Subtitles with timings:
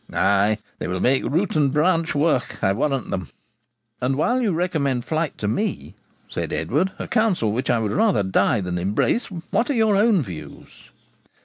[0.11, 3.29] Ay, they will make root and branch work, I warrant them.'
[4.01, 5.93] 'And while you recommend flight to me,'
[6.27, 10.23] said Edward, 'a counsel which I would rather die than embrace, what are your own
[10.23, 10.89] views?'